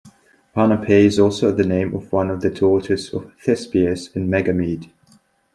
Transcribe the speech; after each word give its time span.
Panope 0.55 0.89
is 1.05 1.19
also 1.19 1.51
the 1.51 1.63
name 1.63 1.93
of 1.93 2.11
one 2.11 2.31
of 2.31 2.41
the 2.41 2.49
daughters 2.49 3.13
of 3.13 3.31
Thespius 3.37 4.15
and 4.15 4.33
Megamede. 4.33 4.89